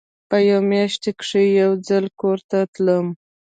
په 0.29 0.37
هره 0.45 0.57
مياشت 0.71 1.03
کښې 1.19 1.43
به 1.51 1.55
يو 1.61 1.71
ځل 1.87 2.05
کور 2.21 2.37
ته 2.49 2.59
تلم. 2.73 3.05